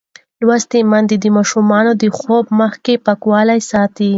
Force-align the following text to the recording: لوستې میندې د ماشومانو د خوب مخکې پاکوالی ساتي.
لوستې 0.45 0.79
میندې 0.91 1.15
د 1.19 1.25
ماشومانو 1.37 1.91
د 2.01 2.03
خوب 2.17 2.45
مخکې 2.61 2.93
پاکوالی 3.05 3.59
ساتي. 3.71 4.09